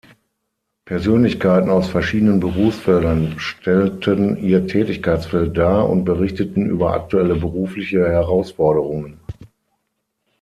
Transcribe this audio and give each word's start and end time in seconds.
Persönlichkeiten 0.83 1.69
aus 1.69 1.87
verschiedenen 1.89 2.39
Berufsfeldern 2.39 3.35
stellten 3.37 4.35
ihr 4.37 4.65
Tätigkeitsfeld 4.65 5.55
dar 5.55 5.87
und 5.87 6.05
berichteten 6.05 6.65
über 6.65 6.95
aktuelle 6.95 7.35
berufliche 7.35 7.99
Herausforderungen. 8.09 9.19